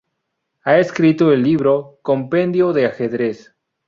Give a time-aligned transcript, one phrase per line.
[0.63, 3.53] Ha escrito el libro "Compendio de ajedrez.